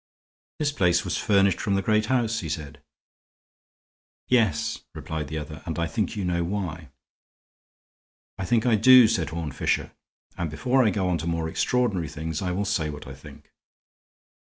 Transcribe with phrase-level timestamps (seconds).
[0.57, 2.81] "This place was furnished from the great house," he said.
[4.29, 6.89] "Yes," replied the other, "and I think you know why."
[8.39, 9.91] "I think I do," said Horne Fisher,
[10.39, 13.51] "and before I go on to more extraordinary things I will, say what I think.